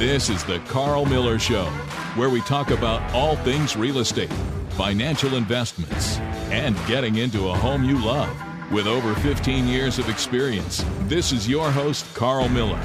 [0.00, 1.66] This is the Carl Miller Show,
[2.16, 4.32] where we talk about all things real estate,
[4.70, 6.16] financial investments,
[6.48, 8.34] and getting into a home you love.
[8.72, 12.80] With over 15 years of experience, this is your host, Carl Miller.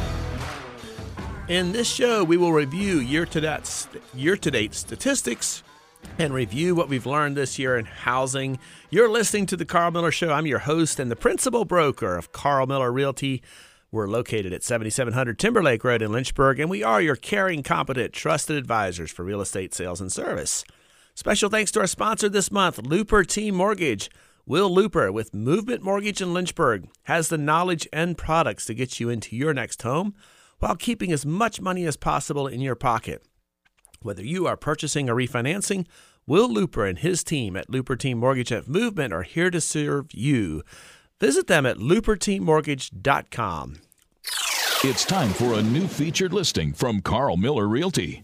[1.48, 5.64] In this show, we will review year to date, year to date statistics
[6.20, 8.60] and review what we've learned this year in housing.
[8.90, 10.34] You're listening to The Carl Miller Show.
[10.34, 13.42] I'm your host and the principal broker of Carl Miller Realty.
[13.96, 18.58] We're located at 7700 Timberlake Road in Lynchburg, and we are your caring, competent, trusted
[18.58, 20.66] advisors for real estate sales and service.
[21.14, 24.10] Special thanks to our sponsor this month, Looper Team Mortgage.
[24.46, 29.08] Will Looper with Movement Mortgage in Lynchburg has the knowledge and products to get you
[29.08, 30.14] into your next home
[30.60, 33.24] while keeping as much money as possible in your pocket.
[34.02, 35.88] Whether you are purchasing or refinancing,
[36.28, 40.14] Will Looper and his team at Looper Team Mortgage at Movement are here to serve
[40.14, 40.64] you.
[41.22, 43.78] Visit them at looperteammortgage.com.
[44.88, 48.22] It's time for a new featured listing from Carl Miller Realty.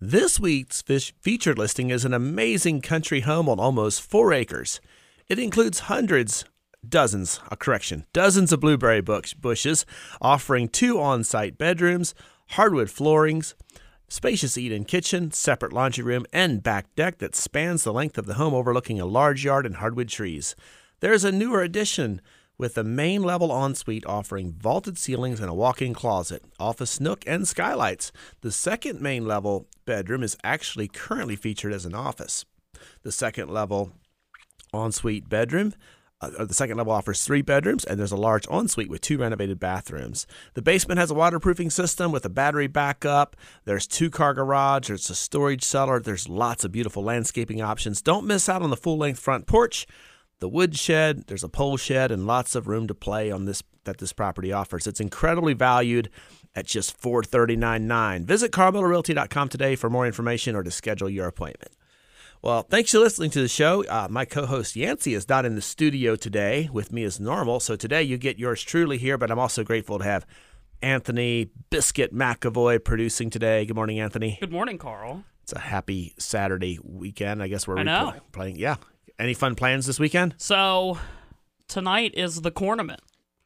[0.00, 4.80] This week's featured listing is an amazing country home on almost four acres.
[5.28, 6.46] It includes hundreds,
[6.88, 9.84] dozens, a correction, dozens of blueberry bushes,
[10.18, 12.14] offering two on site bedrooms,
[12.52, 13.54] hardwood floorings,
[14.08, 18.24] spacious eat in kitchen, separate laundry room, and back deck that spans the length of
[18.24, 20.56] the home overlooking a large yard and hardwood trees.
[21.00, 22.22] There is a newer addition
[22.58, 27.24] with a main level ensuite offering vaulted ceilings and a walk in closet, office nook,
[27.26, 28.12] and skylights.
[28.40, 32.44] The second main level bedroom is actually currently featured as an office.
[33.02, 33.92] The second level
[34.74, 35.72] ensuite bedroom
[36.20, 39.60] uh, the second level offers three bedrooms, and there's a large ensuite with two renovated
[39.60, 40.26] bathrooms.
[40.54, 43.36] The basement has a waterproofing system with a battery backup.
[43.66, 44.88] There's two car garage.
[44.88, 46.00] There's a storage cellar.
[46.00, 48.02] There's lots of beautiful landscaping options.
[48.02, 49.86] Don't miss out on the full length front porch,
[50.40, 51.24] the wood shed.
[51.26, 54.52] There's a pole shed and lots of room to play on this that this property
[54.52, 54.86] offers.
[54.86, 56.10] It's incredibly valued
[56.54, 58.24] at just $439.9.
[58.24, 61.72] Visit carlmillerrealty.com today for more information or to schedule your appointment.
[62.42, 63.84] Well, thanks for listening to the show.
[63.84, 67.58] Uh, my co host Yancey is not in the studio today with me as normal.
[67.60, 70.24] So today you get yours truly here, but I'm also grateful to have
[70.80, 73.64] Anthony Biscuit McAvoy producing today.
[73.66, 74.38] Good morning, Anthony.
[74.38, 75.24] Good morning, Carl.
[75.42, 78.14] It's a happy Saturday weekend, I guess, we're know.
[78.30, 78.56] playing.
[78.56, 78.76] Yeah.
[79.18, 80.34] Any fun plans this weekend?
[80.38, 80.98] So
[81.66, 83.00] tonight is the cornament.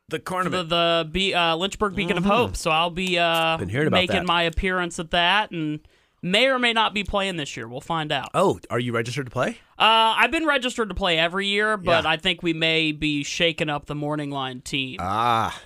[0.09, 2.57] The The the Be- uh, Lynchburg Beacon of Hope.
[2.57, 4.27] So I'll be uh, Been hearing about making that.
[4.27, 5.81] my appearance at that and
[6.21, 7.67] may or may not be playing this year.
[7.67, 8.29] We'll find out.
[8.35, 9.57] oh, are you registered to play?
[9.79, 12.11] Uh, I've been registered to play every year, but Yeah.
[12.11, 14.99] I think we may be shaking up the morning line team.
[15.01, 15.59] Ah.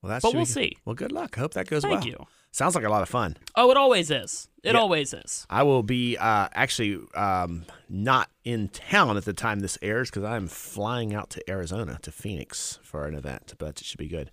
[0.00, 0.76] Well, that's But we'll see.
[0.86, 1.36] Well, good luck.
[1.36, 2.06] Hope that goes Thank well.
[2.08, 2.26] you.
[2.54, 3.36] Sounds like a lot of fun.
[3.56, 4.48] Oh, it always is.
[4.62, 4.78] It Yeah.
[4.78, 5.44] always is.
[5.50, 10.22] I will be uh, actually um, not in town at the time this airs because
[10.22, 14.30] I'm flying out to Arizona to Phoenix for an event, but it should be good.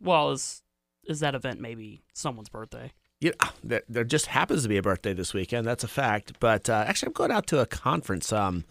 [0.00, 0.62] Well, is
[1.04, 2.90] is that event maybe someone's birthday?
[3.20, 3.30] Yeah,
[3.62, 5.64] there, there just happens to be a birthday this weekend.
[5.64, 6.40] That's a fact.
[6.40, 8.32] But uh, actually, I'm going out to a conference.
[8.32, 8.64] Um,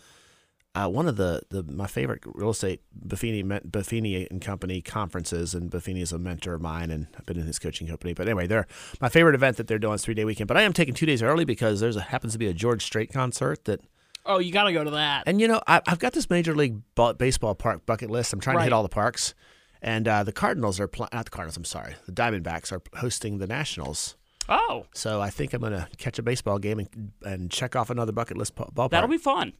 [0.77, 5.71] uh, one of the, the my favorite real estate Buffini Buffini and Company conferences, and
[5.71, 8.13] Buffini is a mentor of mine, and I've been in his coaching company.
[8.13, 8.67] But anyway, they're
[9.01, 10.47] my favorite event that they're doing is three day weekend.
[10.47, 12.83] But I am taking two days early because there's a happens to be a George
[12.83, 13.81] Strait concert that
[14.29, 15.23] Oh, you got to go to that.
[15.25, 16.81] And you know, I, I've got this major league
[17.17, 18.33] baseball park bucket list.
[18.33, 19.33] I'm trying to hit all the parks,
[19.81, 21.55] and uh, the Cardinals are pl- not the Cardinals.
[21.57, 24.17] I'm sorry, the Diamondbacks are hosting the Nationals.
[24.49, 27.89] oh, So I think I'm going to catch a baseball game and, and check off
[27.89, 28.89] another bucket list ballpark.
[28.91, 29.53] that'll be fun.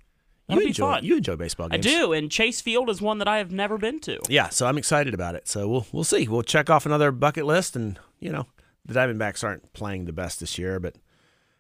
[0.50, 1.04] You That'll be enjoy fun.
[1.06, 1.86] you enjoy baseball games.
[1.86, 4.20] I do, and Chase Field is one that I have never been to.
[4.30, 5.48] Yeah, so I'm excited about it.
[5.48, 6.28] So we'll we'll see.
[6.28, 8.46] We'll check off another bucket list, and you know,
[8.86, 10.96] the Diamondbacks aren't playing the best this year, but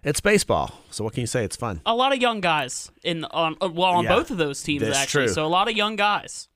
[0.03, 0.73] it's baseball.
[0.89, 1.43] So what can you say?
[1.43, 1.81] It's fun.
[1.85, 4.83] a lot of young guys in on uh, well on Yeah, both of those teams
[4.83, 5.25] actually.
[5.25, 5.33] true.
[5.33, 6.47] So a lot of young guys.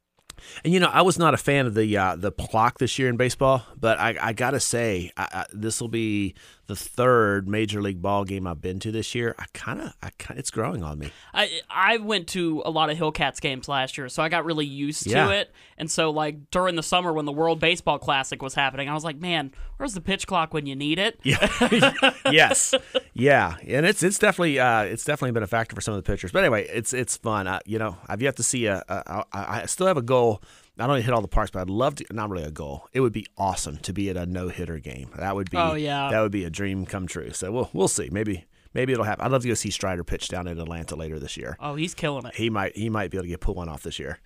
[0.63, 3.09] And you know, I was not a fan of the uh, the clock this year
[3.09, 5.11] in baseball, but I, I gotta say,
[5.53, 6.33] this will be
[6.71, 9.35] the third major league ball game I've been to this year.
[9.37, 11.11] I kind of, I kind, it's growing on me.
[11.33, 14.65] I I went to a lot of Hillcats games last year, so I got really
[14.65, 15.27] used Yeah.
[15.27, 15.51] to it.
[15.77, 19.03] And so like during the summer when the World Baseball Classic was happening, I was
[19.03, 21.19] like, man, where's the pitch clock when you need it?
[21.23, 21.49] Yeah,
[22.31, 22.73] yes,
[23.13, 26.09] yeah, and it's it's definitely uh, it's definitely been a factor for some of the
[26.09, 26.31] pitchers.
[26.31, 27.47] But anyway, it's it's fun.
[27.47, 30.41] I, you know, I've yet to see a, a I, I still have a goal.
[30.77, 32.05] Not only hit all the parks, but I'd love to.
[32.11, 32.87] Not really a goal.
[32.93, 35.09] It would be awesome to be at a no hitter game.
[35.17, 35.57] That would be.
[35.57, 36.09] Oh, yeah.
[36.09, 37.31] That would be a dream come true.
[37.31, 38.09] So we'll we'll see.
[38.11, 39.25] Maybe maybe it'll happen.
[39.25, 41.57] I'd love to go see Strider pitch down in Atlanta later this year.
[41.59, 42.35] Oh, he's killing it.
[42.35, 44.19] He might he might be able to get pull one off this year.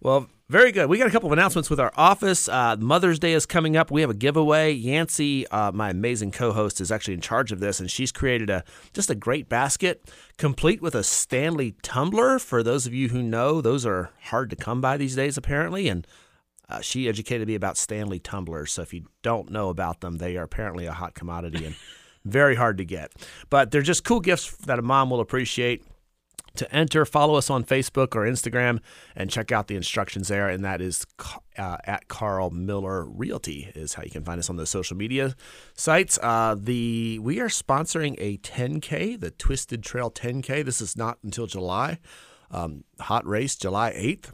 [0.00, 0.88] Well, very good.
[0.88, 2.48] We got a couple of announcements with our office.
[2.48, 3.90] Uh, Mother's Day is coming up.
[3.90, 4.72] We have a giveaway.
[4.72, 8.64] Yancey, uh, my amazing co-host, is actually in charge of this, and she's created a
[8.94, 12.38] just a great basket, complete with a Stanley tumbler.
[12.38, 15.88] For those of you who know, those are hard to come by these days, apparently,
[15.88, 16.06] and.
[16.70, 18.72] Uh, she educated me about Stanley tumblers.
[18.74, 21.64] So if you don't know about them, they are apparently a hot commodity.
[21.64, 21.74] And
[22.24, 23.12] Very hard to get.
[23.50, 25.84] But they're just cool gifts that a mom will appreciate.
[26.56, 28.80] To enter, follow us on Facebook or Instagram
[29.14, 30.48] and check out the instructions there.
[30.48, 31.06] And that is
[31.56, 35.36] uh, at Carl Miller Realty is how you can find us on those social media
[35.74, 36.18] sites.
[36.20, 40.64] Uh, the we are sponsoring a 10K, the Twisted Trail 10K.
[40.64, 42.00] This is not until July.
[42.50, 44.32] Um, hot race, July 8th.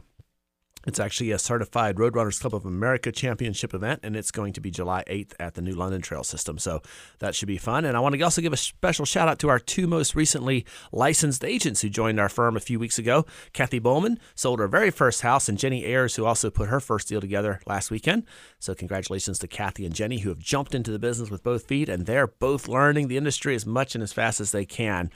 [0.85, 4.69] It's actually a certified Roadrunners Club of America championship event, and it's going to be
[4.69, 6.59] July 8th at the New London Trail System.
[6.59, 6.81] So
[7.19, 7.85] that should be fun.
[7.85, 10.65] And I want to also give a special shout out to our two most recently
[10.91, 13.25] licensed agents who joined our firm a few weeks ago.
[13.53, 17.07] Kathy Bowman sold her very first house, and Jenny Ayers, who also put her first
[17.07, 18.23] deal together last weekend.
[18.59, 21.89] So congratulations to Kathy and Jenny, who have jumped into the business with both feet,
[21.89, 25.09] and they're both learning the industry as much and as fast as they can.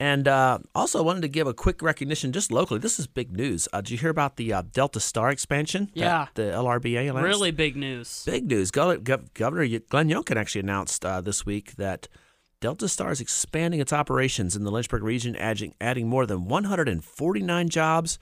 [0.00, 2.80] And uh, also, I wanted to give a quick recognition just locally.
[2.80, 3.68] This is big news.
[3.72, 5.90] Uh, did you hear about the uh, Delta Star expansion?
[5.94, 6.26] Yeah.
[6.34, 7.22] the LRBA announced?
[7.22, 8.24] Really big news.
[8.26, 8.72] Big news.
[8.72, 12.08] Governor Glenn Youngkin actually announced uh, this week that
[12.60, 17.68] Delta Star is expanding its operations in the Lynchburg region, adding, adding more than 149
[17.68, 18.18] jobs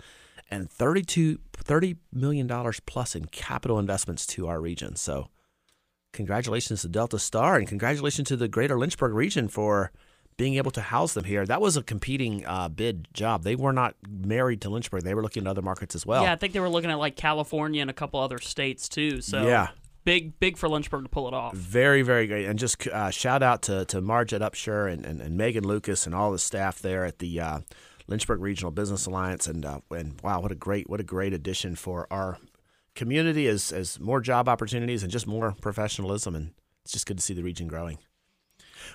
[0.50, 4.94] and 32, $30 million plus in capital investments to our region.
[4.96, 5.28] So,
[6.12, 9.90] congratulations to Delta Star and congratulations to the greater Lynchburg region for–
[10.42, 11.46] being able to house them here.
[11.46, 13.44] That was a competing uh, bid job.
[13.44, 15.04] They were not married to Lynchburg.
[15.04, 16.24] They were looking at other markets as well.
[16.24, 19.20] Yeah, I think they were looking at like California and a couple other states too.
[19.20, 19.68] So yeah.
[20.04, 21.54] Big, big for Lynchburg to pull it off.
[21.54, 22.46] Very, very great.
[22.46, 26.12] And just uh, shout out to, to Marjette Upshur and, and, and, Megan Lucas and
[26.12, 27.60] all the staff there at the uh,
[28.08, 29.46] Lynchburg Regional Business Alliance.
[29.46, 32.38] And, uh, and wow, what a great, what a great addition for our
[32.96, 36.34] community as, as more job opportunities and just more professionalism.
[36.34, 36.50] And
[36.82, 37.98] it's just good to see the region growing.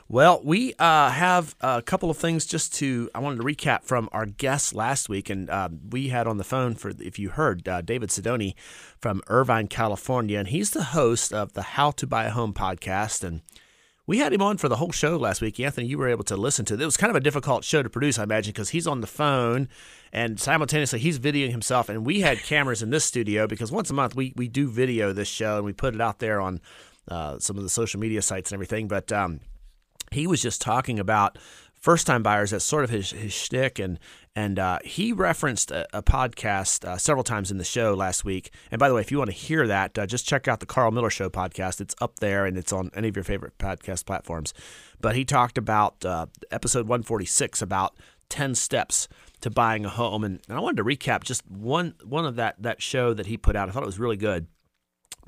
[0.08, 4.10] Well, we uh, have a couple of things just to, I wanted to recap from
[4.12, 5.30] our guests last week.
[5.30, 8.56] And uh, we had on the phone, for if you heard, uh, David Sidoni
[9.00, 10.40] from Irvine, California.
[10.40, 13.24] And he's the host of the How to Buy a Home podcast.
[13.24, 13.42] And
[14.08, 15.60] we had him on for the whole show last week.
[15.60, 16.82] Anthony, you were able to listen to it.
[16.82, 19.08] It was kind of a difficult show to produce, I imagine, because he's on the
[19.08, 19.68] phone
[20.14, 21.90] and simultaneously he's videoing himself.
[21.90, 25.12] And we had cameras in this studio because once a month we, we do video
[25.12, 26.62] this show and we put it out there on
[27.10, 28.88] uh, some of the social media sites and everything.
[28.88, 29.42] But um,
[30.12, 31.38] he was just talking about
[31.74, 32.52] first time buyers.
[32.52, 33.80] That's sort of his, his shtick.
[33.80, 34.00] And,
[34.36, 38.52] and uh, he referenced a, a podcast uh, several times in the show last week.
[38.72, 40.66] And by the way, if you want to hear that, uh, just check out the
[40.66, 41.82] Carl Miller Show podcast.
[41.82, 44.54] It's up there and it's on any of your favorite podcast platforms.
[45.00, 47.96] But he talked about uh, episode 146 about
[48.30, 49.08] 10 steps
[49.42, 50.24] to buying a home.
[50.24, 53.38] And, and I wanted to recap just one, one of that, that show that he
[53.38, 53.70] put out.
[53.70, 54.48] I thought it was really good.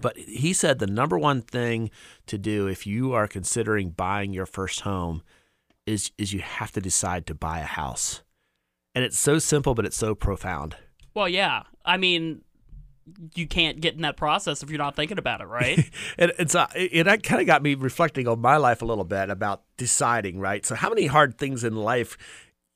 [0.01, 1.91] But he said the number one thing
[2.27, 5.21] to do if you are considering buying your first home
[5.85, 8.21] is is you have to decide to buy a house.
[8.95, 10.75] And it's so simple but it's so profound.
[11.13, 11.63] Well, yeah.
[11.83, 12.41] I mean,
[13.35, 15.89] you can't get in that process if you're not thinking about it, right?
[16.17, 19.03] and it's uh, it, it kind of got me reflecting on my life a little
[19.03, 20.65] bit about deciding, right?
[20.65, 22.17] So how many hard things in life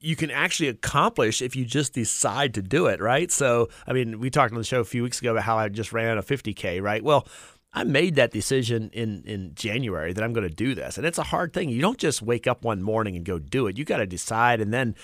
[0.04, 3.32] you can actually accomplish if you just decide to do it, right?
[3.32, 5.70] So, I mean, we talked on the show a few weeks ago about how I
[5.70, 7.02] just ran a 50K, right?
[7.02, 7.26] Well,
[7.72, 10.98] I made that decision in, in January that I'm going to do this.
[10.98, 11.70] And it's a hard thing.
[11.70, 13.78] You don't just wake up one morning and go do it.
[13.78, 14.60] You got to decide.
[14.60, 14.96] And then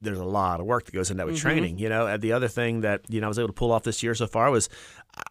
[0.00, 1.48] there's a lot of work that goes into that with mm-hmm.
[1.48, 1.78] training.
[1.78, 3.84] You know, and the other thing that you know I was able to pull off
[3.84, 4.68] this year so far was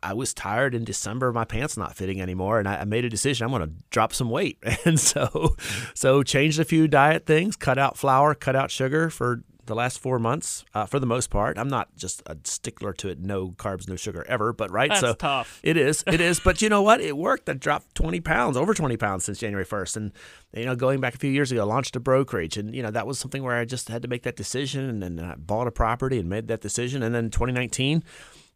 [0.02, 3.06] I was tired in December of my pants not fitting anymore, and I, I made
[3.06, 5.56] a decision I'm going to drop some weight, and so
[5.94, 10.00] so changed a few diet things, cut out flour, cut out sugar for the last
[10.00, 11.58] four months, uh, for the most part.
[11.58, 14.90] I'm not just a stickler to it, no carbs, no sugar ever, but right.
[14.90, 15.60] That's so tough.
[15.64, 16.40] It is, it is.
[16.40, 17.02] but you know what?
[17.02, 17.50] It worked.
[17.50, 20.12] I dropped 20 pounds, over 20 pounds since January 1st, and
[20.54, 22.92] you know, going back a few years ago, I launched a brokerage, and you know
[22.92, 25.68] that was something where I just had to make that decision, and then I bought
[25.68, 28.04] a property and made that decision, and then 2019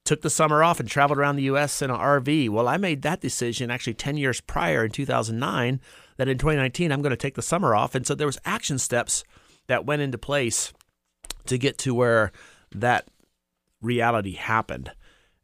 [0.09, 1.83] took the summer off and traveled around the U.S.
[1.83, 2.49] in an RV.
[2.49, 5.79] Well, I made that decision actually 10 years prior in 2009
[6.17, 8.79] that in 2019 I'm going to take the summer off, and so there was action
[8.79, 9.23] steps
[9.67, 10.73] that went into place
[11.45, 12.31] to get to where
[12.71, 13.07] that
[13.83, 14.91] reality happened.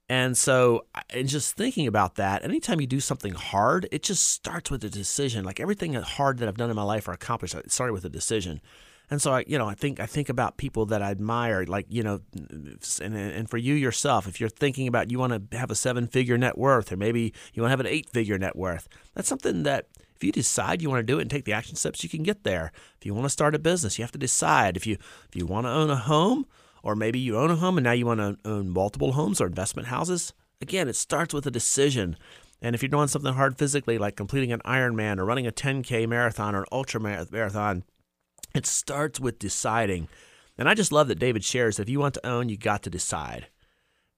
[0.09, 4.71] And so, and just thinking about that, anytime you do something hard, it just starts
[4.71, 5.45] with a decision.
[5.45, 8.09] Like everything hard that I've done in my life or accomplished, it started with a
[8.09, 8.61] decision.
[9.09, 11.85] And so, I, you know, I think I think about people that I admire, like
[11.89, 12.21] you know,
[13.01, 16.07] and and for you yourself, if you're thinking about you want to have a seven
[16.07, 19.27] figure net worth, or maybe you want to have an eight figure net worth, that's
[19.27, 22.03] something that if you decide you want to do it and take the action steps,
[22.03, 22.71] you can get there.
[22.97, 24.77] If you want to start a business, you have to decide.
[24.77, 24.97] If you
[25.27, 26.45] if you want to own a home,
[26.83, 29.47] or maybe you own a home and now you want to own multiple homes or
[29.47, 32.15] investment houses, again, it starts with a decision.
[32.61, 36.07] And if you're doing something hard physically, like completing an Ironman or running a 10K
[36.07, 37.83] marathon or an ultra marathon,
[38.53, 40.07] it starts with deciding.
[40.57, 42.83] And I just love that David shares that if you want to own, you got
[42.83, 43.47] to decide.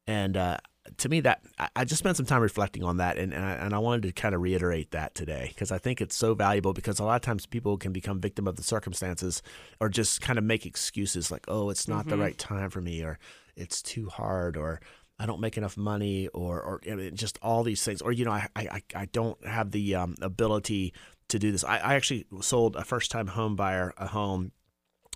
[0.05, 0.57] And uh,
[0.97, 1.41] to me, that
[1.75, 4.11] I, just spent some time reflecting on that, and and I, and I wanted to
[4.13, 6.73] kind of reiterate that today because I think it's so valuable.
[6.73, 9.41] Because a lot of times people can become victim of the circumstances,
[9.81, 13.01] or just kind of make excuses like, "Oh, it's not the right time for me,"
[13.01, 13.19] or
[13.55, 14.79] "It's too hard," or
[15.19, 18.23] I don't make enough money, or or I mean, just all these things, or you
[18.23, 20.93] know, I I, I don't have the um, ability
[21.29, 21.63] to do this.
[21.63, 24.51] I, I actually sold a first time home buyer a home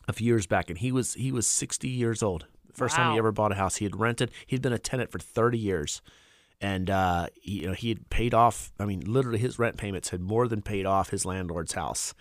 [0.08, 2.46] a few years back, and he was he was sixty years old.
[2.74, 3.76] First time he ever bought a house.
[3.78, 4.32] He had rented.
[4.48, 6.02] He'd been a tenant for thirty years,
[6.62, 8.72] and uh, he, you know he had paid off.
[8.80, 12.14] I mean, literally, his rent payments had more than paid off his landlord's house.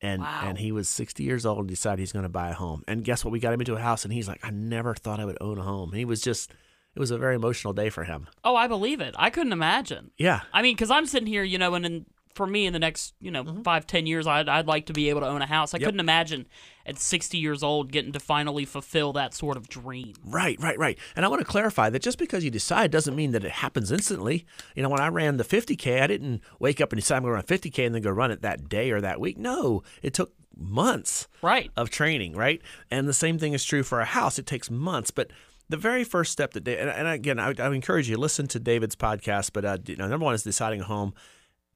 [0.00, 0.42] And Wow.
[0.44, 2.84] and he was sixty years old and decided he's going to buy a home.
[2.86, 3.32] And guess what?
[3.32, 5.58] We got him into a house, and he's like, I never thought I would own
[5.58, 5.88] a home.
[5.90, 6.52] And he was just,
[6.94, 8.28] it was a very emotional day for him.
[8.44, 9.16] Oh, I believe it.
[9.18, 10.12] I couldn't imagine.
[10.16, 12.78] Yeah, I mean, because I'm sitting here, you know, and in, for me, in the
[12.78, 15.46] next, you know, five, ten years, I'd, I'd like to be able to own a
[15.46, 15.74] house.
[15.74, 15.82] I Mm-hmm.
[15.82, 15.86] Yep.
[15.88, 16.46] couldn't imagine
[16.86, 20.14] at 60 years old getting to finally fulfill that sort of dream.
[20.24, 20.98] Right, right, right.
[21.16, 23.92] And I want to clarify that just because you decide doesn't mean that it happens
[23.92, 24.46] instantly.
[24.74, 27.32] You know, when I ran the 50K, I didn't wake up and decide I'm going
[27.32, 29.36] to run 50K and then go run it that day or that week.
[29.36, 31.70] No, it took months Right.
[31.76, 32.60] of training, right?
[32.90, 34.38] And the same thing is true for a house.
[34.38, 35.30] It takes months, but
[35.68, 38.58] the very first step that, and, and again, I, I encourage you to listen to
[38.58, 39.50] David's podcast.
[39.52, 41.12] But uh, you know, number one is deciding a home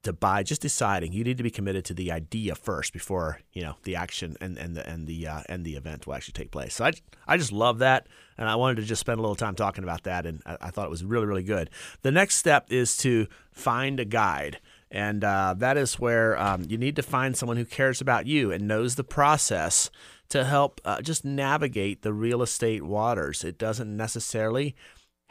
[0.03, 0.43] to buy.
[0.43, 3.95] Just deciding you need to be committed to the idea first before you know the
[3.95, 6.75] action and and the and the uh, and the event will actually take place.
[6.75, 6.91] So I
[7.27, 8.07] I just love that,
[8.37, 10.69] and I wanted to just spend a little time talking about that, and I, I
[10.69, 11.69] thought it was really really good.
[12.01, 14.59] The next step is to find a guide.
[14.95, 18.51] And uh, that is where um, you need to find someone who cares about you
[18.51, 19.89] and knows the process
[20.29, 23.43] to help uh, just navigate the real estate waters.
[23.43, 24.75] It doesn't necessarily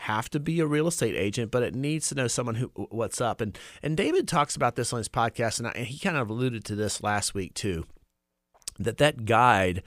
[0.02, 3.20] have to be a real estate agent, but it needs to know someone who what's
[3.20, 3.40] up.
[3.40, 6.28] And and David talks about this on his podcast, and, I, and he kind of
[6.28, 7.84] alluded to this last week too.
[8.78, 9.82] That that guide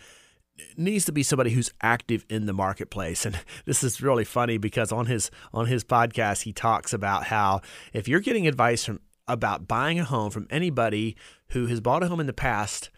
[0.77, 4.89] needs to be somebody who's active in the marketplace and this is really funny because
[4.89, 7.59] on his on his podcast he talks about how
[7.91, 11.13] if you're getting advice from about buying a home from anybody
[11.49, 12.89] who has bought a home in the past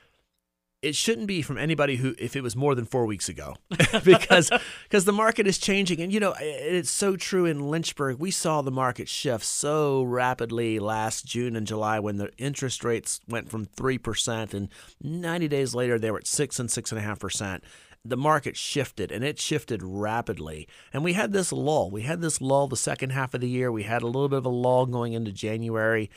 [0.81, 3.55] it shouldn't be from anybody who if it was more than four weeks ago.
[4.03, 4.51] Because
[4.83, 6.01] because the market is changing.
[6.01, 8.19] And you know it's so true in lynchburg.
[8.19, 13.19] We saw the market shift so rapidly last june and july when the interest rates
[13.27, 14.69] went from 3% and
[15.01, 17.61] 90 days later they were at 6 and 6.5%
[18.05, 20.67] the market shifted and it shifted rapidly.
[20.93, 21.89] And we had this lull.
[21.91, 23.71] We had this lull the second half of the year.
[23.71, 26.09] We had a little bit of a lull going into january.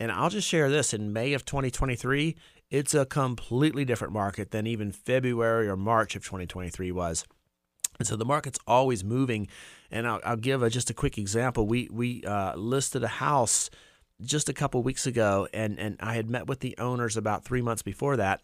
[0.00, 0.92] And I'll just share this.
[0.92, 2.36] In May of 2023,
[2.70, 7.24] it's a completely different market than even February or March of 2023 was.
[7.98, 9.48] And so the market's always moving.
[9.90, 11.66] And I'll, I'll give a, just a quick example.
[11.66, 13.70] We we uh, listed a house
[14.22, 17.62] just a couple weeks ago, and and I had met with the owners about three
[17.62, 18.42] months before that,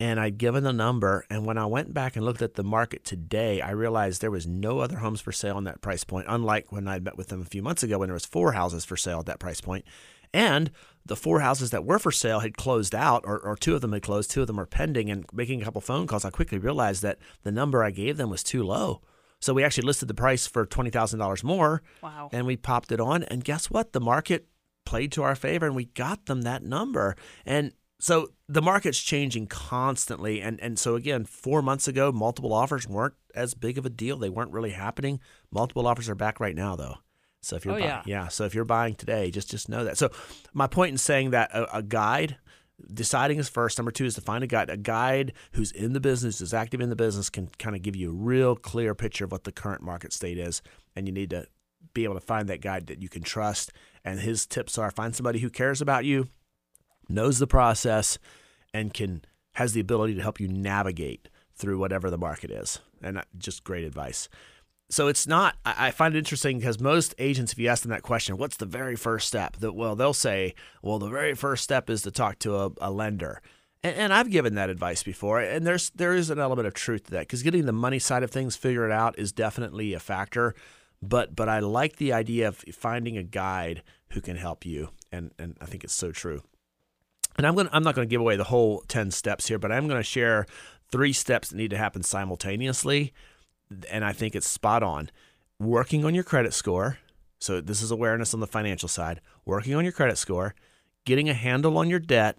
[0.00, 1.26] and I'd given the number.
[1.28, 4.46] And when I went back and looked at the market today, I realized there was
[4.46, 6.26] no other homes for sale on that price point.
[6.28, 8.84] Unlike when I'd met with them a few months ago, when there was four houses
[8.84, 9.84] for sale at that price point,
[10.32, 10.70] and
[11.04, 13.92] the four houses that were for sale had closed out, or, or two of them
[13.92, 15.10] had closed, two of them are pending.
[15.10, 18.30] And making a couple phone calls, I quickly realized that the number I gave them
[18.30, 19.00] was too low.
[19.40, 22.28] So we actually listed the price for twenty thousand dollars more, Wow.
[22.32, 23.24] and we popped it on.
[23.24, 23.92] And guess what?
[23.92, 24.46] The market
[24.86, 27.16] played to our favor, and we got them that number.
[27.44, 30.40] And so the market's changing constantly.
[30.40, 34.16] And and so again, four months ago, multiple offers weren't as big of a deal.
[34.16, 35.18] They weren't really happening.
[35.50, 36.96] Multiple offers are back right now, though.
[37.42, 38.02] So if you're Oh, buy- yeah.
[38.06, 39.98] yeah, so if you're buying today, just just know that.
[39.98, 40.10] So
[40.52, 42.36] my point in saying that a, a guide
[42.92, 43.78] deciding is first.
[43.78, 44.70] Number two is to find a guide.
[44.70, 47.96] A guide who's in the business, is active in the business, can kind of give
[47.96, 50.62] you a real clear picture of what the current market state is,
[50.96, 51.46] and you need to
[51.94, 53.72] be able to find that guide that you can trust.
[54.04, 56.28] And his tips are: find somebody who cares about you,
[57.08, 58.18] knows the process,
[58.72, 62.78] and can has the ability to help you navigate through whatever the market is.
[63.02, 64.28] And uh, just great advice.
[64.92, 65.56] So it's not.
[65.64, 68.66] I find it interesting because most agents, if you ask them that question, what's the
[68.66, 69.56] very first step?
[69.56, 72.90] That well, they'll say, well, the very first step is to talk to a, a
[72.90, 73.40] lender.
[73.82, 77.04] And, and I've given that advice before, and there's there is an element of truth
[77.04, 80.54] to that because getting the money side of things figured out is definitely a factor.
[81.00, 85.30] But but I like the idea of finding a guide who can help you, and
[85.38, 86.42] and I think it's so true.
[87.38, 89.58] And I'm going to I'm not going to give away the whole 10 steps here,
[89.58, 90.44] but I'm going to share
[90.90, 93.14] three steps that need to happen simultaneously
[93.90, 95.10] and I think it's spot on.
[95.58, 96.98] Working on your credit score.
[97.40, 99.20] So this is awareness on the financial side.
[99.44, 100.54] Working on your credit score,
[101.04, 102.38] getting a handle on your debt,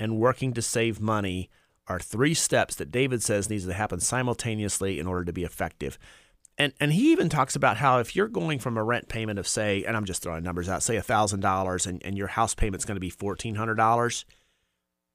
[0.00, 1.50] and working to save money
[1.86, 5.98] are three steps that David says needs to happen simultaneously in order to be effective.
[6.56, 9.46] And and he even talks about how if you're going from a rent payment of
[9.46, 12.84] say, and I'm just throwing numbers out, say thousand dollars and, and your house payment's
[12.84, 14.24] going to be fourteen hundred dollars,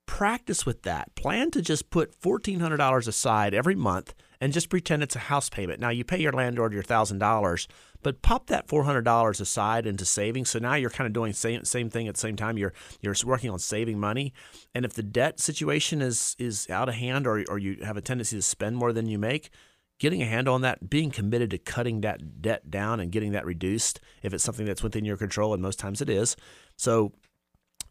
[0.06, 1.14] practice with that.
[1.16, 5.20] Plan to just put fourteen hundred dollars aside every month and just pretend it's a
[5.20, 5.80] house payment.
[5.80, 7.66] Now you pay your landlord your thousand dollars,
[8.02, 10.50] but pop that four hundred dollars aside into savings.
[10.50, 12.58] So now you're kind of doing same same thing at the same time.
[12.58, 14.34] You're you're working on saving money,
[14.76, 18.02] and if the debt situation is is out of hand, or or you have a
[18.02, 19.50] tendency to spend more than you make,
[19.98, 23.46] getting a handle on that, being committed to cutting that debt down and getting that
[23.46, 26.36] reduced, if it's something that's within your control, and most times it is.
[26.76, 27.14] So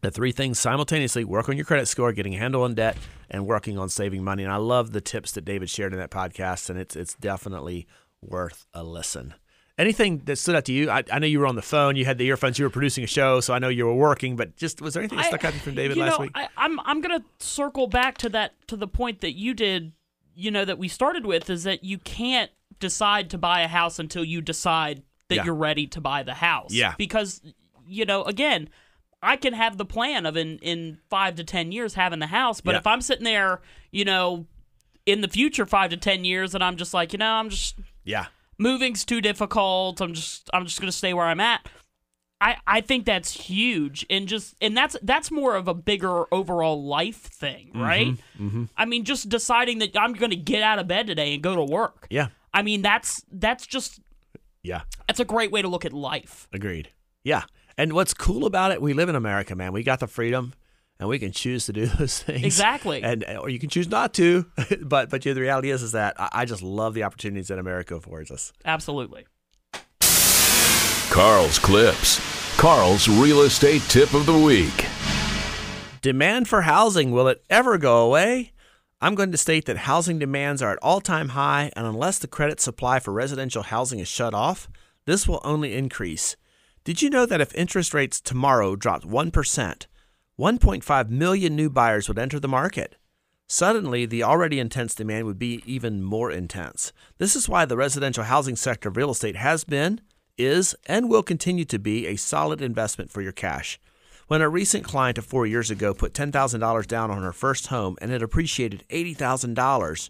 [0.03, 2.97] the three things simultaneously work on your credit score, getting a handle on debt,
[3.31, 4.43] and working on saving money.
[4.43, 7.87] And I love the tips that David shared in that podcast, and it's it's definitely
[8.21, 9.33] worth a listen.
[9.75, 10.91] Anything that stood out to you?
[10.91, 13.03] I, I know you were on the phone, you had the earphones, you were producing
[13.03, 14.35] a show, so I know you were working.
[14.35, 16.25] But just was there anything that stuck out to you from David you last know,
[16.25, 16.31] week?
[16.35, 19.93] I, I'm I'm gonna circle back to that to the point that you did.
[20.35, 23.99] You know that we started with is that you can't decide to buy a house
[23.99, 25.45] until you decide that Yeah.
[25.45, 26.71] you're ready to buy the house.
[26.73, 26.93] Yeah.
[26.97, 27.41] Because
[27.87, 28.69] you know again.
[29.23, 32.61] I can have the plan of in, in five to ten years having the house,
[32.61, 32.79] but Yeah.
[32.79, 33.61] if I'm sitting there,
[33.91, 34.45] you know,
[35.05, 37.79] in the future five to ten years, and I'm just like, you know, I'm just
[38.03, 38.27] yeah,
[38.57, 40.01] moving's too difficult.
[40.01, 41.67] I'm just I'm just gonna stay where I'm at.
[42.41, 46.83] I, I think that's huge and just and that's that's more of a bigger overall
[46.83, 47.81] life thing, mm-hmm.
[47.81, 48.07] right?
[48.37, 48.65] Mm-hmm.
[48.75, 51.63] I mean, just deciding that I'm gonna get out of bed today and go to
[51.63, 52.07] work.
[52.09, 54.01] yeah, I mean, that's that's just
[54.61, 54.81] yeah.
[55.07, 56.49] that's a great way to look at life.
[56.51, 56.89] Agreed.
[57.23, 57.43] Yeah.
[57.77, 59.73] And what's cool about it, we live in America, man.
[59.73, 60.53] We got the freedom
[60.99, 62.43] and we can choose to do those things.
[62.43, 63.01] Exactly.
[63.03, 64.45] And uh, or you can choose not to.
[64.81, 67.59] but but yeah, the reality is is that I, I just love the opportunities that
[67.59, 68.53] America affords us.
[68.65, 69.25] Absolutely.
[71.09, 72.19] Carl's Clips.
[72.57, 74.85] Carl's real estate tip of the week.
[76.01, 78.51] Demand for housing, will it ever go away?
[79.01, 82.27] I'm going to state that housing demands are at all time high, and unless the
[82.27, 84.69] credit supply for residential housing is shut off,
[85.05, 86.35] this will only increase.
[86.83, 92.19] Did you know that if interest rates tomorrow dropped 1%, 1.5 million new buyers would
[92.19, 92.97] enter the market?
[93.47, 96.91] Suddenly, the already intense demand would be even more intense.
[97.19, 100.01] This is why the residential housing sector of real estate has been,
[100.37, 103.79] is, and will continue to be a solid investment for your cash.
[104.27, 107.95] When a recent client of four years ago put $10,000 down on her first home
[108.01, 110.09] and it appreciated $80,000,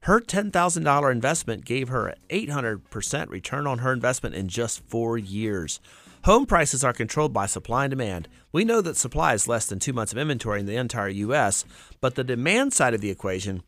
[0.00, 5.80] her $10,000 investment gave her an 800% return on her investment in just four years.
[6.24, 8.28] Home prices are controlled by supply and demand.
[8.50, 11.66] We know that supply is less than two months of inventory in the entire U.S.,
[12.00, 13.62] but the demand side of the equation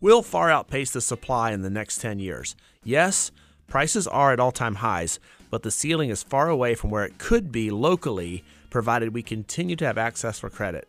[0.00, 2.56] will far outpace the supply in the next 10 years.
[2.82, 3.30] Yes,
[3.68, 7.18] prices are at all time highs, but the ceiling is far away from where it
[7.18, 10.88] could be locally, provided we continue to have access for credit.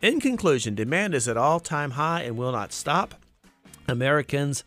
[0.00, 3.14] In conclusion, demand is at all time high and will not stop.
[3.86, 4.64] Americans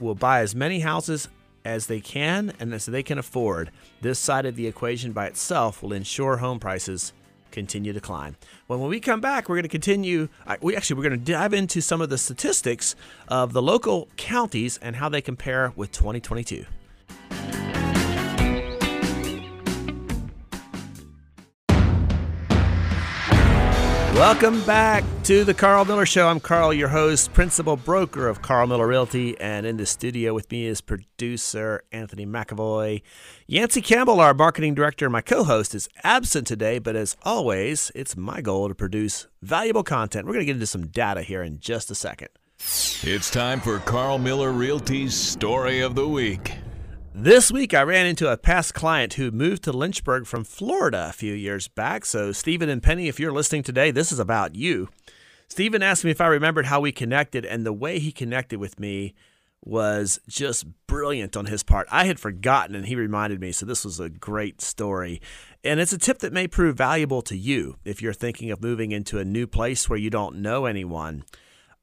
[0.00, 1.28] will buy as many houses
[1.68, 3.70] as they can and as they can afford.
[4.00, 7.12] This side of the equation by itself will ensure home prices
[7.50, 8.36] continue to climb.
[8.66, 10.28] When when we come back, we're going to continue.
[10.60, 12.96] We actually we're going to dive into some of the statistics
[13.28, 16.64] of the local counties and how they compare with 2022.
[24.18, 26.26] Welcome back to the Carl Miller Show.
[26.26, 30.50] I'm Carl, your host, principal broker of Carl Miller Realty, and in the studio with
[30.50, 33.02] me is producer Anthony McAvoy.
[33.46, 38.40] Yancey Campbell, our marketing director, my co-host, is absent today, but as always, it's my
[38.40, 40.26] goal to produce valuable content.
[40.26, 42.30] We're going to get into some data here in just a second.
[42.58, 46.56] It's time for Carl Miller Realty's Story of the Week.
[47.20, 51.12] This week, I ran into a past client who moved to Lynchburg from Florida a
[51.12, 52.04] few years back.
[52.04, 54.88] So, Stephen and Penny, if you're listening today, this is about you.
[55.48, 58.78] Stephen asked me if I remembered how we connected, and the way he connected with
[58.78, 59.14] me
[59.64, 61.88] was just brilliant on his part.
[61.90, 63.50] I had forgotten, and he reminded me.
[63.50, 65.20] So, this was a great story.
[65.64, 68.92] And it's a tip that may prove valuable to you if you're thinking of moving
[68.92, 71.24] into a new place where you don't know anyone.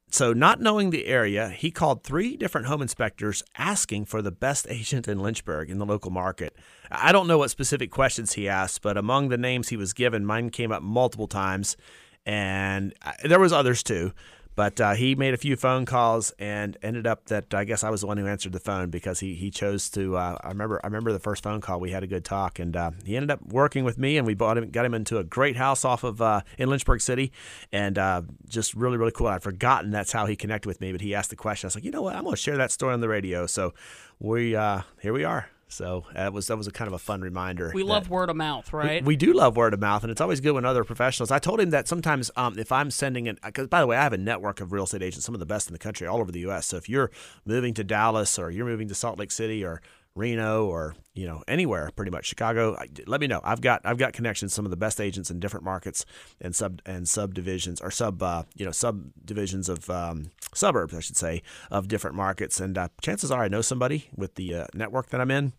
[0.08, 4.66] So, not knowing the area, he called three different home inspectors asking for the best
[4.70, 6.56] agent in Lynchburg in the local market.
[6.90, 10.24] I don't know what specific questions he asked, but among the names he was given,
[10.24, 11.76] mine came up multiple times,
[12.24, 14.12] and uh, there was others too.
[14.56, 17.90] But uh, he made a few phone calls and ended up that I guess I
[17.90, 20.16] was the one who answered the phone because he, he chose to.
[20.16, 22.74] Uh, I remember I remember the first phone call we had a good talk and
[22.74, 25.24] uh, he ended up working with me and we bought him got him into a
[25.24, 27.32] great house off of uh, in Lynchburg City
[27.70, 29.26] and uh, just really really cool.
[29.26, 31.66] I'd forgotten that's how he connected with me, but he asked the question.
[31.66, 33.46] I was like, you know what, I'm going to share that story on the radio.
[33.46, 33.74] So
[34.18, 35.50] we uh, here we are.
[35.68, 37.72] So that was that was a kind of a fun reminder.
[37.74, 39.04] We love word of mouth, right?
[39.04, 41.30] we do love word of mouth, and it's always good when other professionals.
[41.30, 44.02] I told him that sometimes um, if I'm sending it, because by the way, I
[44.02, 46.20] have a network of real estate agents, some of the best in the country, all
[46.20, 46.66] over the U.S.
[46.66, 47.10] So if you're
[47.44, 49.82] moving to Dallas or you're moving to Salt Lake City or
[50.16, 52.76] Reno or you know anywhere, pretty much Chicago,
[53.06, 53.40] let me know.
[53.44, 56.04] I've got I've got connections, some of the best agents in different markets
[56.40, 61.16] and sub and subdivisions or sub uh, you know subdivisions of um, suburbs, I should
[61.16, 62.60] say, of different markets.
[62.60, 65.52] And uh, chances are I know somebody with the uh, network that I'm in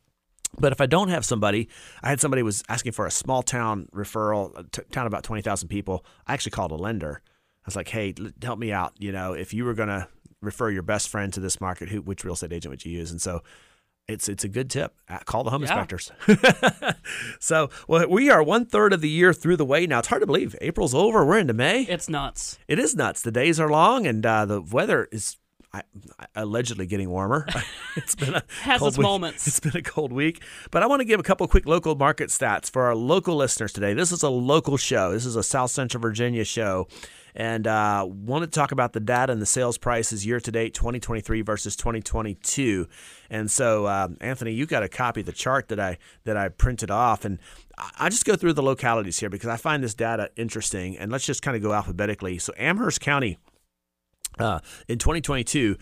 [0.59, 1.69] But if I don't have somebody,
[2.01, 5.67] I had somebody was asking for a small town referral, a t- town about 20,000
[5.67, 6.05] people.
[6.25, 7.21] I actually called a lender.
[7.25, 8.93] I was like, "Hey, l- help me out.
[8.97, 10.07] You know, if you were going to
[10.41, 13.11] refer your best friend to this market, who which real estate agent would you use?"
[13.11, 13.43] And so
[14.07, 14.93] it's it's a good tip.
[15.09, 15.67] Uh, Call the home Yeah.
[15.69, 16.11] inspectors.
[17.39, 19.99] so, well, we are one third of the year through the way now.
[19.99, 21.25] It's hard to believe April's over.
[21.25, 21.83] We're into May.
[21.83, 22.57] It's nuts.
[22.67, 23.21] It is nuts.
[23.21, 25.37] The days are long, and uh, the weather is
[25.73, 25.81] I,
[26.35, 27.47] allegedly getting warmer.
[27.95, 29.03] it's been a Has cold its week.
[29.03, 29.47] moments.
[29.47, 32.29] It's been a cold week, but I want to give a couple quick local market
[32.29, 33.93] stats for our local listeners today.
[33.93, 35.11] This is a local show.
[35.11, 36.87] This is a South Central Virginia show,
[37.35, 40.73] and uh, want to talk about the data and the sales prices year to date,
[40.73, 42.87] 2023 versus 2022.
[43.29, 46.49] And so, um, Anthony, you got a copy of the chart that I that I
[46.49, 47.39] printed off, and
[47.99, 50.97] I just go through the localities here because I find this data interesting.
[50.97, 52.39] And let's just kind of go alphabetically.
[52.39, 53.37] So, Amherst County
[54.39, 55.77] uh, in 2022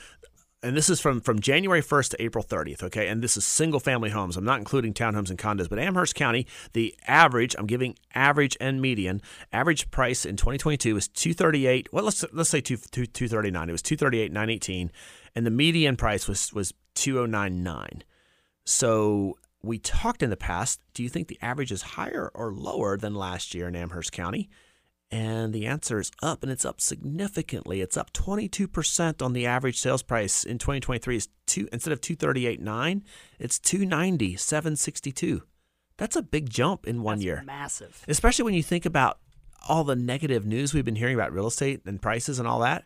[0.66, 3.08] and this is from, from January 1st to April 30th, okay?
[3.08, 4.36] And this is single family homes.
[4.36, 8.82] I'm not including townhomes and condos, but Amherst County, the average, I'm giving average and
[8.82, 9.22] median,
[9.54, 13.70] average price in 2022 was 238, well let's let's say 2, 2 239.
[13.70, 14.92] It was 238 918
[15.36, 18.04] and the median price was was 2099.
[18.66, 22.98] So we talked in the past, do you think the average is higher or lower
[22.98, 24.50] than last year in Amherst County?
[25.12, 27.82] And the answer is up, and it's up significantly.
[27.82, 31.16] It's up 22% on the average sales price in 2023.
[31.16, 33.02] Is two instead of 238.9,
[33.40, 35.44] it's 290, 762.
[35.98, 38.04] That's a big jump in one That's year, Massive.
[38.08, 39.20] especially when you think about
[39.68, 42.84] all the negative news we've been hearing about real estate and prices and all that.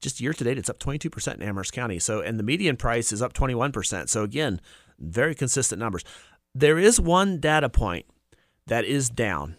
[0.00, 1.98] Just year to date, it's up 22% in Amherst County.
[1.98, 4.08] So, and the median price is up 21%.
[4.08, 4.60] So, again,
[4.98, 6.04] very consistent numbers.
[6.54, 8.06] There is one data point
[8.66, 9.56] that is down,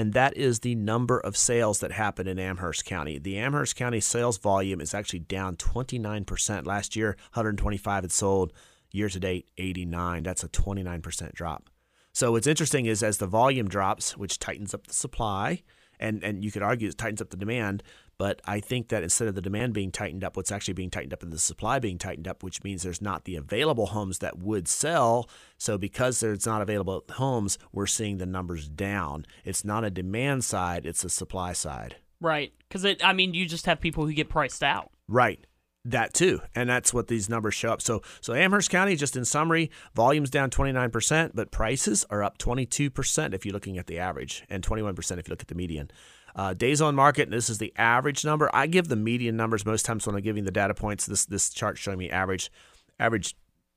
[0.00, 3.18] and that is the number of sales that happen in Amherst County.
[3.18, 6.66] The Amherst County sales volume is actually down 29%.
[6.66, 8.54] Last year, 125 had sold.
[8.90, 10.22] Year to date, 89.
[10.22, 11.68] That's a 29% drop.
[12.14, 15.62] So what's interesting is as the volume drops, which tightens up the supply,
[16.00, 17.82] and and you could argue it tightens up the demand,
[18.20, 21.14] but I think that instead of the demand being tightened up, what's actually being tightened
[21.14, 24.38] up is the supply being tightened up, which means there's not the available homes that
[24.38, 25.26] would sell.
[25.56, 29.24] So because there's not available homes, we're seeing the numbers down.
[29.42, 31.96] It's not a demand side, it's a supply side.
[32.20, 32.52] Right.
[32.68, 33.02] Because it.
[33.02, 34.90] I mean, you just have people who get priced out.
[35.08, 35.42] Right.
[35.86, 37.80] That too, and that's what these numbers show up.
[37.80, 43.32] So, so Amherst County, just in summary, volumes down 29%, but prices are up 22%
[43.32, 45.90] if you're looking at the average, and 21% if you look at the median.
[46.36, 48.50] Uh, days on market, and this is the average number.
[48.54, 51.06] I give the median numbers most times when I'm giving the data points.
[51.06, 52.50] This this chart showing me average,
[52.98, 53.34] average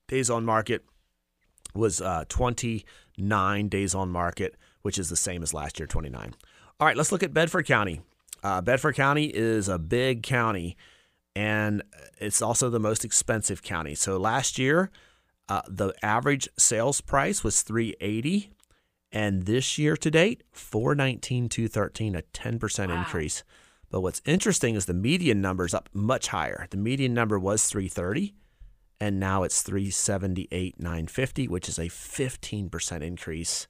[0.07, 0.85] days on market
[1.73, 6.35] was uh, 29 days on market, which is the same as last year, 29.
[6.79, 8.01] All right, let's look at Bedford County.
[8.43, 10.75] Uh, Bedford County is a big county,
[11.35, 11.81] and
[12.19, 13.95] it's also the most expensive county.
[13.95, 14.91] So last year,
[15.49, 18.51] uh, the average sales price was 380,
[19.13, 22.97] and this year to date, 419, 213, a 10% Wow.
[22.97, 23.43] increase.
[23.89, 26.65] But what's interesting is the median number is up much higher.
[26.71, 28.33] The median number was 330
[28.99, 33.67] and now it's 378 950 which is a 15% increase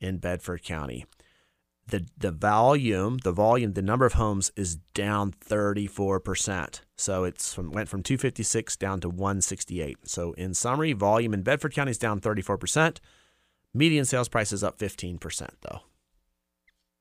[0.00, 1.06] in bedford county
[1.86, 7.70] the the volume the volume the number of homes is down 34% so it's from
[7.70, 12.20] went from 256 down to 168 so in summary volume in bedford county is down
[12.20, 12.98] 34%
[13.74, 15.80] median sales price is up 15% though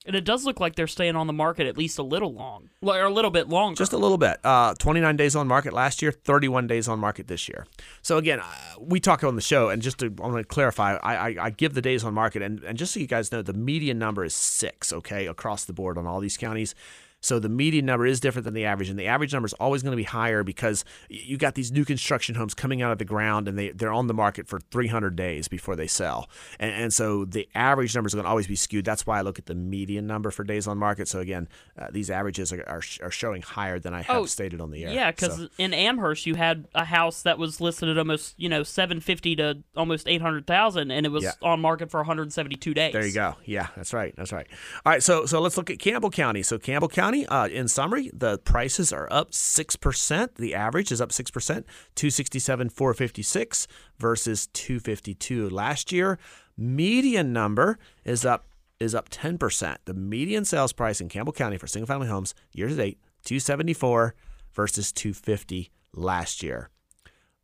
[0.05, 2.69] And it does look like they're staying on the market at least a little long,
[2.81, 3.77] or a little bit longer.
[3.77, 4.39] Just a little bit.
[4.43, 7.67] Uh, 29 days on market last year, 31 days on market this year.
[8.01, 8.45] So again, uh,
[8.79, 11.49] we talk on the show, and just to I want to clarify, I, I, I
[11.51, 14.25] give the days on market, and, and just so you guys know, the median number
[14.25, 16.73] is six, okay, across the board on all these counties.
[17.21, 19.83] So the median number is different than the average, and the average number is always
[19.83, 23.05] going to be higher because you got these new construction homes coming out of the
[23.05, 26.27] ground, and they they're on the market for 300 days before they sell,
[26.59, 28.85] and, and so the average numbers are going to always be skewed.
[28.85, 31.07] That's why I look at the median number for days on market.
[31.07, 31.47] So again,
[31.79, 34.83] uh, these averages are, are, are showing higher than I have Oh, stated on the
[34.85, 34.91] air.
[34.93, 38.49] Yeah, because So- in Amherst you had a house that was listed at almost you
[38.49, 41.33] know seven fifty to almost eight hundred thousand, and it was Yeah.
[41.43, 42.93] on market for one hundred seventy two days.
[42.93, 43.35] There you go.
[43.45, 44.13] Yeah, that's right.
[44.17, 44.47] That's right.
[44.85, 45.03] All right.
[45.03, 46.41] So so let's look at Campbell County.
[46.41, 50.35] So Campbell County, uh, in summary, the prices are up six percent.
[50.35, 51.65] The average is up six percent.
[51.95, 56.17] Two sixty seven, four fifty six versus two fifty two last year.
[56.57, 58.47] Median number is up
[58.79, 59.79] is up ten percent.
[59.85, 63.39] The median sales price in Campbell County for single family homes year to date two
[63.39, 64.15] seventy four
[64.53, 66.69] versus two fifty last year.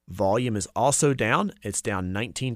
[0.08, 1.52] Volume is also down.
[1.64, 2.56] It's down 19%,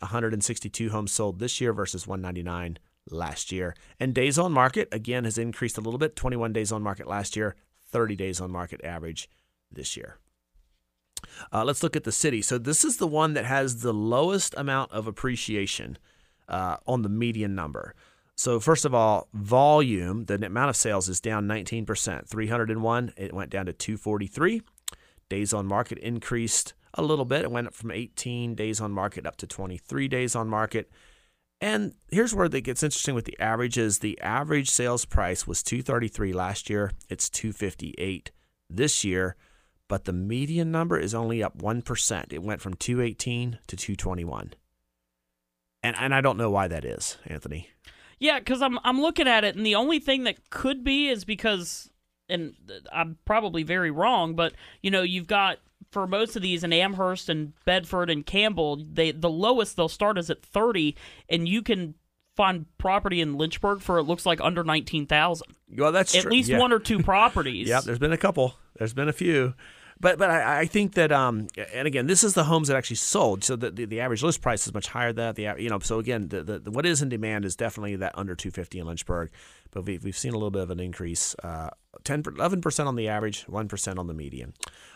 [0.00, 2.78] 162 homes sold this year versus 199
[3.10, 3.74] last year.
[3.98, 7.36] And days on market, again, has increased a little bit 21 days on market last
[7.36, 7.56] year,
[7.90, 9.28] 30 days on market average
[9.70, 10.18] this year.
[11.52, 12.42] Uh, let's look at the city.
[12.42, 15.98] So this is the one that has the lowest amount of appreciation
[16.48, 17.94] uh, on the median number.
[18.34, 22.28] So first of all, volume, the amount of sales is down 19%.
[22.28, 24.62] 301, it went down to 243.
[25.28, 27.42] Days on market increased a little bit.
[27.42, 30.90] It went up from 18 days on market up to 23 days on market.
[31.62, 34.00] And here's where it gets interesting with the averages.
[34.00, 36.90] The average sales price was 233 last year.
[37.08, 38.32] It's 258
[38.68, 39.36] this year,
[39.86, 42.32] but the median number is only up 1%.
[42.32, 44.54] It went from 218 to 221.
[45.84, 47.68] And and I don't know why that is, Anthony.
[48.18, 51.24] Yeah, because I'm I'm looking at it, and the only thing that could be is
[51.24, 51.90] because,
[52.28, 52.54] and
[52.92, 55.58] I'm probably very wrong, but you know, you've got
[55.92, 60.18] for most of these in Amherst and Bedford and Campbell, they the lowest they'll start
[60.18, 60.96] is at 30,
[61.28, 61.94] and you can
[62.34, 65.46] find property in Lynchburg for it looks like under 19,000.
[65.76, 66.30] Well, that's At true.
[66.32, 66.58] least Yeah.
[66.58, 67.68] one or two properties.
[67.68, 68.54] Yeah, there's been a couple.
[68.78, 69.54] There's been a few.
[70.00, 72.96] But but I, I think that um and again this is the homes that actually
[72.96, 75.68] sold so the, the, the average list price is much higher than that the you
[75.70, 78.80] know so again the, the, the what is in demand is definitely that under 250
[78.80, 79.30] in Lynchburg
[79.72, 81.68] but we've, we've seen a little bit of an increase uh
[82.04, 84.54] 10 11% on the average 1% on the median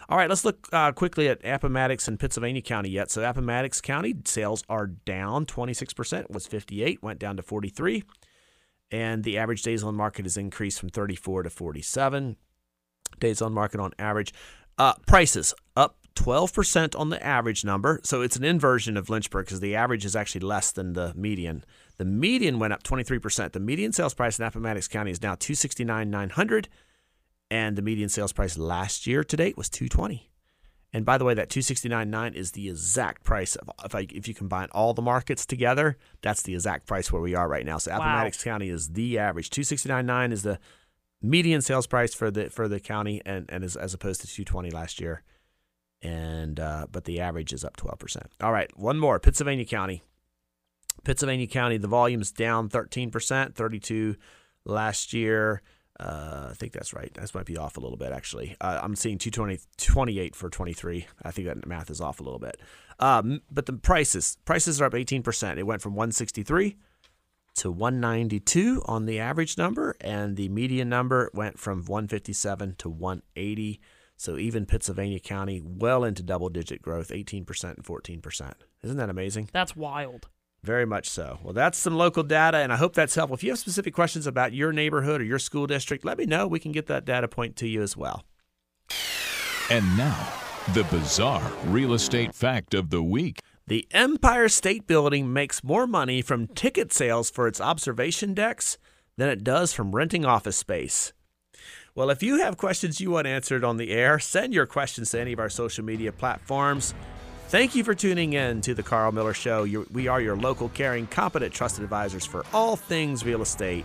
[0.09, 4.15] all right let's look uh, quickly at Appomattox and Pittsylvania County yet so Appomattox County
[4.25, 8.05] sales are down 26% was 58 went down to 43
[8.91, 12.37] and the average days on market has increased from 34 to 47
[13.19, 14.33] days on market on average.
[14.79, 18.01] Uh, prices up 12% on the average number.
[18.05, 21.65] So it's an inversion of Lynchburg because the average is actually less than the median.
[21.99, 23.53] The median went up 23%.
[23.53, 26.69] The median sales price in Appomattox County is now 269,900
[27.51, 30.31] and the median sales price last year to date was 220.
[30.93, 34.35] And by the way, that 269.9 is the exact price of if I if you
[34.35, 37.79] combine all the markets together, that's the exact price where we are right now.
[37.79, 37.99] So Wow.
[37.99, 39.51] Appomattox County is the average.
[39.51, 40.59] 269.9 is the
[41.23, 44.71] median sales price for the for the county and and as, as opposed to 220
[44.71, 45.23] last year
[46.03, 50.03] and uh, but the average is up 12% all right one more pittsylvania county
[51.07, 54.17] pittsylvania county the volume's down 13% 32
[54.65, 55.63] last year
[55.99, 57.13] uh, I think that's right.
[57.15, 58.55] That might be off a little bit, actually.
[58.61, 61.07] Uh, I'm seeing 220, 28 for 23.
[61.23, 62.61] I think that math is off a little bit.
[62.99, 65.57] Um, but the prices, prices are up 18%.
[65.57, 66.77] It went from 163
[67.57, 73.81] to 192 on the average number, and the median number went from 157 to 180.
[74.19, 78.53] So even Pittsylvania County, well into double digit growth, 18% and 14%.
[78.83, 79.49] Isn't that amazing?
[79.53, 80.29] That's wild.
[80.67, 81.39] Very much so.
[81.45, 83.37] Well, that's some local data, and I hope that's helpful.
[83.37, 86.49] If you have specific questions about your neighborhood or your school district, let me know.
[86.49, 88.25] We can get that data point to you as well.
[89.71, 90.29] And now,
[90.75, 93.39] the bizarre real estate fact of the week.
[93.69, 98.77] The Empire State Building makes more money from ticket sales for its observation decks
[99.17, 101.13] than it does from renting office space.
[101.95, 105.21] Well, if you have questions you want answered on the air, send your questions to
[105.21, 106.93] any of our social media platforms.
[107.49, 109.63] Thank you for tuning in to the Carl Miller Show.
[109.93, 113.85] we are your local, caring, competent, trusted advisors for all things real estate.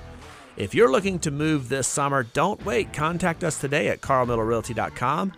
[0.58, 2.92] If you're looking to move this summer, don't wait.
[2.92, 5.34] Contact us today at carlmillerrealty.com.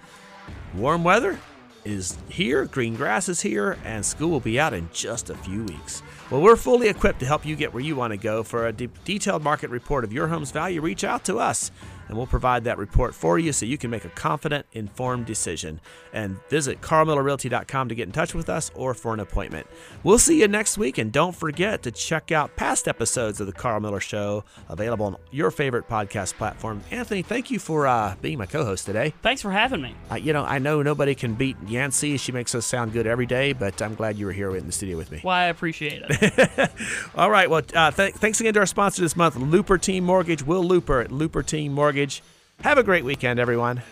[0.75, 1.38] Warm weather
[1.83, 5.65] is here, green grass is here, and school will be out in just a few
[5.65, 6.01] weeks.
[6.31, 8.41] Well, we're fully equipped to help you get where you want to go.
[8.41, 11.71] For a de- detailed market report of your home's value, reach out to us
[12.08, 15.80] and we'll provide that report for you so you can make a confident, informed decision.
[16.12, 19.68] And visit carlmillerrealty.com to get in touch with us or for an appointment.
[20.04, 23.54] We'll see you next week, and don't forget to check out past episodes of The
[23.54, 26.82] Carl Miller Show available on your favorite podcast platform.
[26.92, 29.13] Anthony, thank you for uh, being my co host today.
[29.22, 29.96] Thanks for having me.
[30.12, 32.18] Uh, you know, I know nobody can beat Yancey.
[32.18, 34.72] She makes us sound good every day, but I'm glad you were here in the
[34.72, 35.22] studio with me.
[35.24, 36.72] Well, I appreciate it.
[37.16, 37.50] All right.
[37.50, 40.44] Well, uh, th- thanks again to our sponsor this month, Looper Team Mortgage.
[40.44, 42.23] Will Looper at Looper Team Mortgage.
[42.63, 43.84] Have a great weekend, everyone.